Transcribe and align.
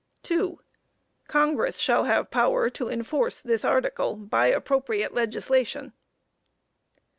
"2. 0.23 0.59
Congress 1.27 1.77
shall 1.77 2.05
have 2.05 2.31
power 2.31 2.71
to 2.71 2.89
enforce 2.89 3.39
this 3.39 3.63
article 3.63 4.15
by 4.15 4.47
appropriate 4.47 5.13
legislation." 5.13 5.93